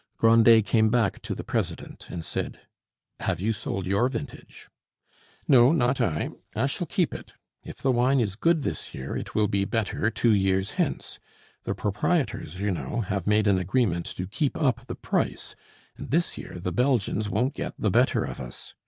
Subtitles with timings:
[0.17, 2.61] Grandet came back to the president and said,
[3.19, 4.67] "Have you sold your vintage?"
[5.47, 7.33] "No, not I; I shall keep it.
[7.63, 11.19] If the wine is good this year, it will be better two years hence.
[11.65, 15.53] The proprietors, you know, have made an agreement to keep up the price;
[15.95, 18.73] and this year the Belgians won't get the better of us.